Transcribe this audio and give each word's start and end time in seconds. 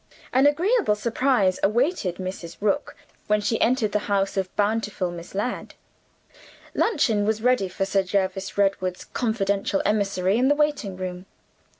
An 0.33 0.47
agreeable 0.47 0.95
surprise 0.95 1.59
awaited 1.61 2.15
Mrs. 2.15 2.57
Rook 2.59 2.95
when 3.27 3.39
she 3.39 3.61
entered 3.61 3.91
the 3.91 3.99
house 4.09 4.35
of 4.35 4.55
bountiful 4.55 5.11
Miss 5.11 5.35
Ladd. 5.35 5.75
Luncheon 6.73 7.23
was 7.23 7.43
ready 7.43 7.67
for 7.67 7.85
Sir 7.85 8.01
Jervis 8.01 8.57
Redwood's 8.57 9.05
confidential 9.05 9.79
emissary 9.85 10.39
in 10.39 10.47
the 10.47 10.55
waiting 10.55 10.97
room. 10.97 11.27